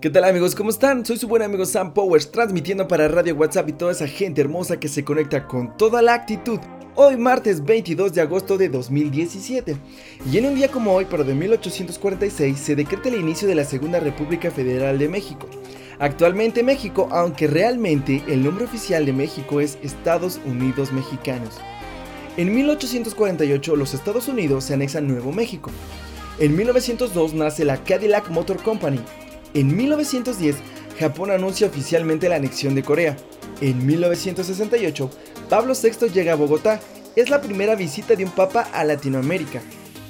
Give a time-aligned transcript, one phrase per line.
[0.00, 0.54] ¿Qué tal amigos?
[0.54, 1.04] ¿Cómo están?
[1.04, 4.80] Soy su buen amigo Sam Powers, transmitiendo para Radio WhatsApp y toda esa gente hermosa
[4.80, 6.58] que se conecta con toda la actitud.
[6.94, 9.76] Hoy martes 22 de agosto de 2017.
[10.32, 13.64] Y en un día como hoy, pero de 1846, se decreta el inicio de la
[13.64, 15.46] Segunda República Federal de México.
[15.98, 21.58] Actualmente México, aunque realmente el nombre oficial de México es Estados Unidos Mexicanos.
[22.38, 25.70] En 1848 los Estados Unidos se anexan Nuevo México.
[26.38, 29.00] En 1902 nace la Cadillac Motor Company,
[29.54, 30.56] en 1910,
[30.98, 33.16] Japón anuncia oficialmente la anexión de Corea.
[33.60, 35.10] En 1968,
[35.48, 36.80] Pablo VI llega a Bogotá.
[37.16, 39.60] Es la primera visita de un papa a Latinoamérica.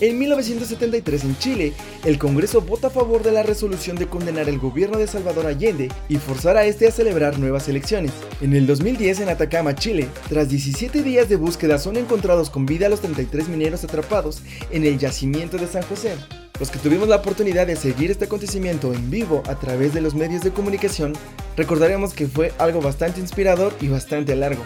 [0.00, 1.72] En 1973 en Chile,
[2.06, 5.90] el Congreso vota a favor de la resolución de condenar el gobierno de Salvador Allende
[6.08, 8.12] y forzar a este a celebrar nuevas elecciones.
[8.40, 12.88] En el 2010 en Atacama, Chile, tras 17 días de búsqueda son encontrados con vida
[12.88, 16.14] los 33 mineros atrapados en el yacimiento de San José.
[16.60, 20.14] Los que tuvimos la oportunidad de seguir este acontecimiento en vivo a través de los
[20.14, 21.14] medios de comunicación,
[21.56, 24.62] recordaremos que fue algo bastante inspirador y bastante largo.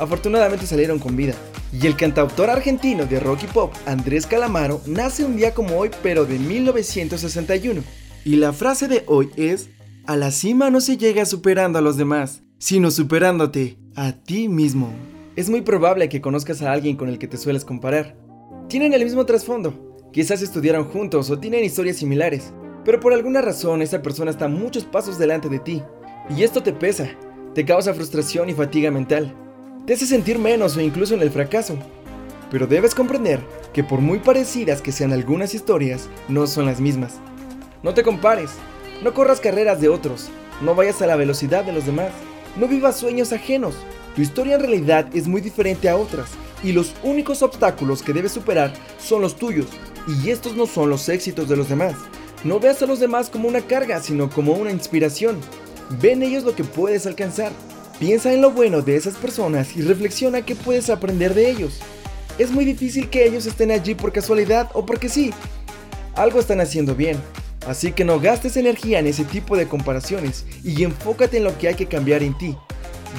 [0.00, 1.34] Afortunadamente salieron con vida.
[1.72, 5.90] Y el cantautor argentino de rock y pop, Andrés Calamaro, nace un día como hoy,
[6.02, 7.80] pero de 1961.
[8.24, 9.68] Y la frase de hoy es,
[10.04, 14.92] a la cima no se llega superando a los demás, sino superándote a ti mismo.
[15.36, 18.16] Es muy probable que conozcas a alguien con el que te sueles comparar.
[18.68, 19.85] Tienen el mismo trasfondo,
[20.16, 22.54] Quizás estudiaron juntos o tienen historias similares,
[22.86, 25.82] pero por alguna razón esa persona está muchos pasos delante de ti.
[26.34, 27.10] Y esto te pesa,
[27.54, 29.34] te causa frustración y fatiga mental.
[29.84, 31.76] Te hace sentir menos o incluso en el fracaso.
[32.50, 33.40] Pero debes comprender
[33.74, 37.16] que por muy parecidas que sean algunas historias, no son las mismas.
[37.82, 38.52] No te compares,
[39.04, 40.30] no corras carreras de otros,
[40.62, 42.12] no vayas a la velocidad de los demás,
[42.56, 43.74] no vivas sueños ajenos.
[44.14, 46.30] Tu historia en realidad es muy diferente a otras
[46.64, 49.66] y los únicos obstáculos que debes superar son los tuyos
[50.06, 51.94] y estos no son los éxitos de los demás.
[52.44, 55.38] No veas a los demás como una carga, sino como una inspiración.
[56.00, 57.52] Ve en ellos lo que puedes alcanzar.
[57.98, 61.80] Piensa en lo bueno de esas personas y reflexiona qué puedes aprender de ellos.
[62.38, 65.32] Es muy difícil que ellos estén allí por casualidad o porque sí.
[66.14, 67.16] Algo están haciendo bien.
[67.66, 71.68] Así que no gastes energía en ese tipo de comparaciones y enfócate en lo que
[71.68, 72.56] hay que cambiar en ti.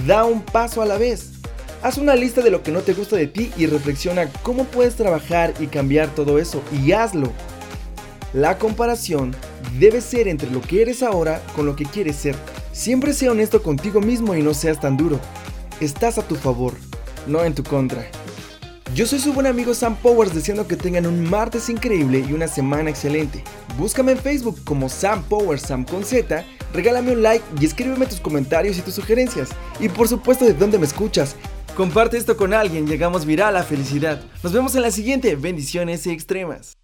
[0.05, 1.36] Da un paso a la vez.
[1.83, 4.95] Haz una lista de lo que no te gusta de ti y reflexiona cómo puedes
[4.95, 7.31] trabajar y cambiar todo eso y hazlo.
[8.33, 9.35] La comparación
[9.79, 12.35] debe ser entre lo que eres ahora con lo que quieres ser.
[12.71, 15.19] Siempre sea honesto contigo mismo y no seas tan duro.
[15.79, 16.73] Estás a tu favor,
[17.27, 18.05] no en tu contra.
[18.95, 22.47] Yo soy su buen amigo Sam Powers deseando que tengan un martes increíble y una
[22.47, 23.43] semana excelente.
[23.77, 26.43] Búscame en Facebook como Sam Powers Sam con Z,
[26.73, 29.49] regálame un like y escríbeme tus comentarios y tus sugerencias.
[29.79, 31.35] Y por supuesto de dónde me escuchas.
[31.77, 34.19] Comparte esto con alguien, llegamos viral a felicidad.
[34.41, 36.75] Nos vemos en la siguiente, bendiciones extremas.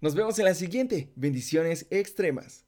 [0.00, 1.10] Nos vemos en la siguiente.
[1.16, 2.65] Bendiciones extremas.